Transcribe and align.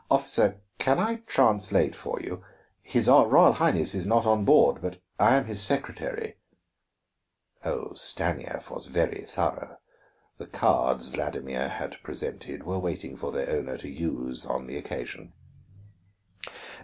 "Officer, 0.09 0.59
can 0.79 0.97
I 0.97 1.17
translate 1.27 1.95
for 1.95 2.19
you? 2.21 2.41
His 2.81 3.07
Royal 3.07 3.51
Highness 3.53 3.93
is 3.93 4.07
not 4.07 4.25
on 4.25 4.45
board, 4.45 4.81
but 4.81 4.97
I 5.19 5.35
am 5.35 5.45
his 5.45 5.61
secretary" 5.61 6.37
Oh, 7.63 7.93
Stanief 7.93 8.71
was 8.71 8.87
very 8.87 9.21
thorough! 9.27 9.77
The 10.39 10.47
cards 10.47 11.09
Vladimir 11.09 11.67
had 11.69 11.97
presented 12.01 12.63
were 12.63 12.79
waiting 12.79 13.15
for 13.15 13.31
their 13.31 13.51
owner 13.51 13.77
to 13.77 13.87
use 13.89 14.43
on 14.43 14.65
the 14.65 14.75
occasion. 14.77 15.33